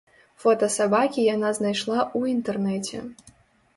[0.43, 2.97] Фота сабакі яна знайшла ў інтэрнэце.